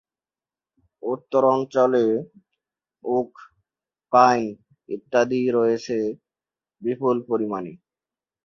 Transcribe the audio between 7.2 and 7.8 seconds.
পরিমাণে।